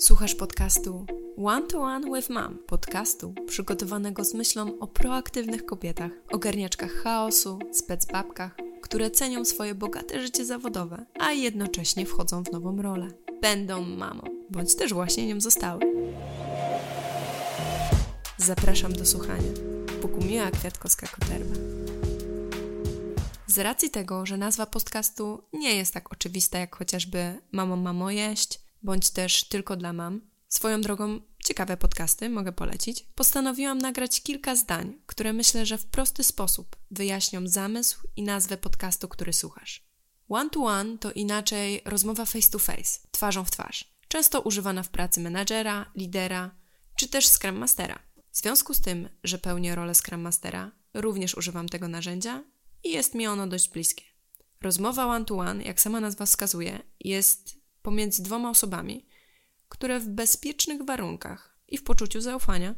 Słuchasz 0.00 0.34
podcastu 0.34 1.06
One 1.44 1.66
to 1.66 1.80
One 1.80 2.10
with 2.16 2.30
Mom, 2.30 2.58
podcastu 2.66 3.34
przygotowanego 3.46 4.24
z 4.24 4.34
myślą 4.34 4.78
o 4.78 4.86
proaktywnych 4.86 5.66
kobietach, 5.66 6.10
ogarniaczkach 6.30 6.92
chaosu, 6.92 7.58
specbabkach, 7.72 8.56
które 8.82 9.10
cenią 9.10 9.44
swoje 9.44 9.74
bogate 9.74 10.20
życie 10.20 10.44
zawodowe, 10.44 11.04
a 11.20 11.32
jednocześnie 11.32 12.06
wchodzą 12.06 12.44
w 12.44 12.52
nową 12.52 12.82
rolę. 12.82 13.08
Będą 13.42 13.82
mamą, 13.82 14.22
bądź 14.50 14.76
też 14.76 14.94
właśnie 14.94 15.26
nią 15.26 15.40
zostały. 15.40 15.80
Zapraszam 18.36 18.92
do 18.92 19.06
słuchania. 19.06 19.52
Bogumiła 20.02 20.50
Kwiatkowska-Koterwa. 20.50 21.54
Z 23.46 23.58
racji 23.58 23.90
tego, 23.90 24.26
że 24.26 24.36
nazwa 24.36 24.66
podcastu 24.66 25.42
nie 25.52 25.76
jest 25.76 25.94
tak 25.94 26.12
oczywista 26.12 26.58
jak 26.58 26.76
chociażby 26.76 27.40
Mamo, 27.52 27.76
mamo 27.76 28.10
jeść– 28.10 28.58
bądź 28.82 29.10
też 29.10 29.44
tylko 29.44 29.76
dla 29.76 29.92
mam. 29.92 30.20
Swoją 30.48 30.80
drogą, 30.80 31.20
ciekawe 31.44 31.76
podcasty 31.76 32.30
mogę 32.30 32.52
polecić. 32.52 33.06
Postanowiłam 33.14 33.78
nagrać 33.78 34.22
kilka 34.22 34.56
zdań, 34.56 34.94
które 35.06 35.32
myślę, 35.32 35.66
że 35.66 35.78
w 35.78 35.86
prosty 35.86 36.24
sposób 36.24 36.76
wyjaśnią 36.90 37.48
zamysł 37.48 38.08
i 38.16 38.22
nazwę 38.22 38.56
podcastu, 38.56 39.08
który 39.08 39.32
słuchasz. 39.32 39.88
One 40.28 40.50
to 40.50 40.60
one 40.60 40.98
to 40.98 41.12
inaczej 41.12 41.82
rozmowa 41.84 42.24
face 42.24 42.50
to 42.50 42.58
face, 42.58 43.00
twarzą 43.10 43.44
w 43.44 43.50
twarz, 43.50 43.94
często 44.08 44.40
używana 44.40 44.82
w 44.82 44.88
pracy 44.88 45.20
menadżera, 45.20 45.90
lidera 45.94 46.50
czy 46.96 47.08
też 47.08 47.28
Scrum 47.28 47.56
Mastera. 47.56 47.98
W 48.32 48.36
związku 48.36 48.74
z 48.74 48.80
tym, 48.80 49.08
że 49.24 49.38
pełnię 49.38 49.74
rolę 49.74 49.94
Scrum 49.94 50.20
Mastera, 50.20 50.72
również 50.94 51.34
używam 51.34 51.68
tego 51.68 51.88
narzędzia 51.88 52.44
i 52.84 52.90
jest 52.90 53.14
mi 53.14 53.26
ono 53.26 53.46
dość 53.46 53.68
bliskie. 53.68 54.04
Rozmowa 54.60 55.06
one 55.06 55.24
to 55.24 55.36
one, 55.36 55.64
jak 55.64 55.80
sama 55.80 56.00
nazwa 56.00 56.26
wskazuje, 56.26 56.82
jest 57.00 57.57
pomiędzy 57.88 58.22
dwoma 58.22 58.50
osobami, 58.50 59.06
które 59.68 60.00
w 60.00 60.08
bezpiecznych 60.08 60.82
warunkach 60.82 61.58
i 61.68 61.78
w 61.78 61.82
poczuciu 61.82 62.20
zaufania 62.20 62.74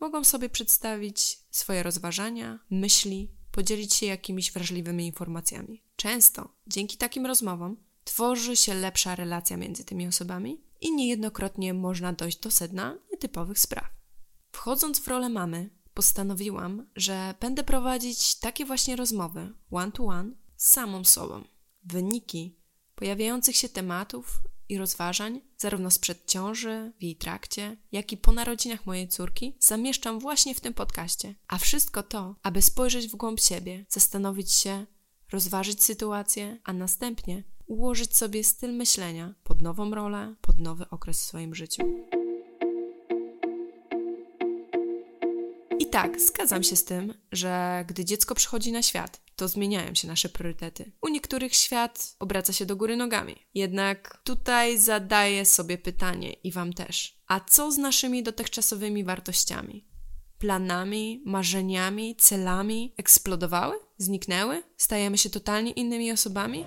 mogą 0.00 0.24
sobie 0.24 0.48
przedstawić 0.48 1.38
swoje 1.50 1.82
rozważania, 1.82 2.58
myśli, 2.70 3.30
podzielić 3.52 3.94
się 3.94 4.06
jakimiś 4.06 4.52
wrażliwymi 4.52 5.06
informacjami. 5.06 5.82
Często 5.96 6.54
dzięki 6.66 6.96
takim 6.96 7.26
rozmowom 7.26 7.76
tworzy 8.04 8.56
się 8.56 8.74
lepsza 8.74 9.14
relacja 9.14 9.56
między 9.56 9.84
tymi 9.84 10.06
osobami 10.06 10.60
i 10.80 10.94
niejednokrotnie 10.94 11.74
można 11.74 12.12
dojść 12.12 12.38
do 12.38 12.50
sedna 12.50 12.98
nietypowych 13.12 13.58
spraw. 13.58 13.88
Wchodząc 14.52 15.00
w 15.00 15.08
rolę 15.08 15.28
mamy, 15.28 15.70
postanowiłam, 15.94 16.86
że 16.96 17.34
będę 17.40 17.64
prowadzić 17.64 18.34
takie 18.34 18.64
właśnie 18.64 18.96
rozmowy 18.96 19.52
one 19.70 19.92
to 19.92 20.04
one 20.04 20.32
z 20.56 20.68
samą 20.70 21.04
sobą. 21.04 21.44
Wyniki 21.84 22.59
pojawiających 23.00 23.56
się 23.56 23.68
tematów 23.68 24.40
i 24.68 24.78
rozważań, 24.78 25.40
zarówno 25.58 25.90
sprzed 25.90 26.26
ciąży, 26.26 26.92
w 26.98 27.02
jej 27.02 27.16
trakcie, 27.16 27.76
jak 27.92 28.12
i 28.12 28.16
po 28.16 28.32
narodzinach 28.32 28.86
mojej 28.86 29.08
córki, 29.08 29.56
zamieszczam 29.60 30.20
właśnie 30.20 30.54
w 30.54 30.60
tym 30.60 30.74
podcaście. 30.74 31.34
A 31.48 31.58
wszystko 31.58 32.02
to, 32.02 32.34
aby 32.42 32.62
spojrzeć 32.62 33.08
w 33.08 33.16
głąb 33.16 33.40
siebie, 33.40 33.84
zastanowić 33.88 34.52
się, 34.52 34.86
rozważyć 35.32 35.84
sytuację, 35.84 36.58
a 36.64 36.72
następnie 36.72 37.42
ułożyć 37.66 38.16
sobie 38.16 38.44
styl 38.44 38.72
myślenia 38.72 39.34
pod 39.44 39.62
nową 39.62 39.90
rolę, 39.90 40.34
pod 40.40 40.60
nowy 40.60 40.88
okres 40.90 41.20
w 41.20 41.24
swoim 41.24 41.54
życiu. 41.54 41.82
I 45.78 45.86
tak, 45.86 46.20
zgadzam 46.20 46.62
się 46.62 46.76
z 46.76 46.84
tym, 46.84 47.14
że 47.32 47.84
gdy 47.88 48.04
dziecko 48.04 48.34
przychodzi 48.34 48.72
na 48.72 48.82
świat, 48.82 49.20
to 49.40 49.48
zmieniają 49.48 49.94
się 49.94 50.08
nasze 50.08 50.28
priorytety. 50.28 50.92
U 51.02 51.08
niektórych 51.08 51.54
świat 51.54 52.16
obraca 52.18 52.52
się 52.52 52.66
do 52.66 52.76
góry 52.76 52.96
nogami. 52.96 53.36
Jednak 53.54 54.20
tutaj 54.24 54.78
zadaję 54.78 55.44
sobie 55.44 55.78
pytanie 55.78 56.32
i 56.32 56.52
Wam 56.52 56.72
też. 56.72 57.20
A 57.26 57.40
co 57.40 57.72
z 57.72 57.78
naszymi 57.78 58.22
dotychczasowymi 58.22 59.04
wartościami? 59.04 59.88
Planami, 60.38 61.22
marzeniami, 61.26 62.16
celami 62.16 62.94
eksplodowały? 62.96 63.76
Zniknęły? 63.98 64.62
Stajemy 64.76 65.18
się 65.18 65.30
totalnie 65.30 65.70
innymi 65.70 66.12
osobami? 66.12 66.64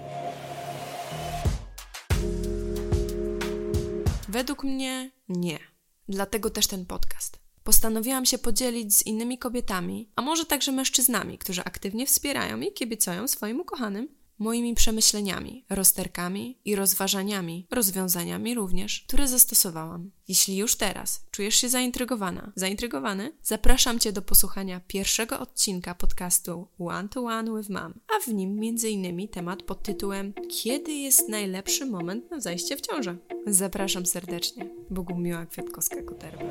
Według 4.29 4.63
mnie 4.63 5.11
nie. 5.29 5.59
Dlatego 6.07 6.49
też 6.49 6.67
ten 6.67 6.85
podcast 6.85 7.42
postanowiłam 7.63 8.25
się 8.25 8.37
podzielić 8.37 8.95
z 8.95 9.05
innymi 9.05 9.37
kobietami, 9.37 10.09
a 10.15 10.21
może 10.21 10.45
także 10.45 10.71
mężczyznami, 10.71 11.37
którzy 11.37 11.63
aktywnie 11.63 12.05
wspierają 12.05 12.61
i 12.61 12.71
kibicują 12.71 13.27
swoim 13.27 13.59
ukochanym, 13.59 14.07
moimi 14.39 14.75
przemyśleniami, 14.75 15.65
rozterkami 15.69 16.57
i 16.65 16.75
rozważaniami, 16.75 17.67
rozwiązaniami 17.71 18.55
również, 18.55 19.05
które 19.07 19.27
zastosowałam. 19.27 20.11
Jeśli 20.27 20.57
już 20.57 20.75
teraz 20.75 21.25
czujesz 21.31 21.55
się 21.55 21.69
zaintrygowana, 21.69 22.51
zaintrygowany, 22.55 23.31
zapraszam 23.43 23.99
Cię 23.99 24.11
do 24.11 24.21
posłuchania 24.21 24.81
pierwszego 24.87 25.39
odcinka 25.39 25.95
podcastu 25.95 26.67
One 26.79 27.09
to 27.09 27.21
One 27.21 27.57
with 27.57 27.69
Mom, 27.69 27.93
a 28.15 28.19
w 28.25 28.33
nim 28.33 28.59
m.in. 28.63 29.27
temat 29.27 29.63
pod 29.63 29.83
tytułem 29.83 30.33
Kiedy 30.63 30.91
jest 30.91 31.29
najlepszy 31.29 31.85
moment 31.85 32.31
na 32.31 32.39
zajście 32.39 32.77
w 32.77 32.81
ciążę? 32.81 33.17
Zapraszam 33.47 34.05
serdecznie. 34.05 34.69
Bogumiła 34.89 35.45
Kwiatkowska-Koterwa. 35.45 36.43